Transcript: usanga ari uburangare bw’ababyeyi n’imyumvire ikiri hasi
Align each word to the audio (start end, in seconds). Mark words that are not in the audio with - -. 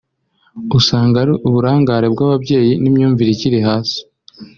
usanga 0.79 1.15
ari 1.23 1.33
uburangare 1.47 2.07
bw’ababyeyi 2.13 2.71
n’imyumvire 2.81 3.29
ikiri 3.33 3.59
hasi 3.67 3.99